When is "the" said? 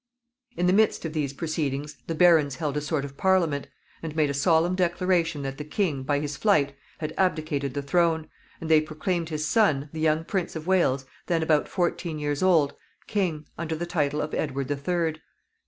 0.65-0.73, 2.07-2.15, 5.59-5.63, 7.75-7.83, 9.93-9.99, 13.75-13.85, 14.69-14.75